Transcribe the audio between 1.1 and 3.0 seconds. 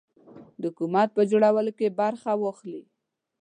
په جوړولو کې برخه واخلي.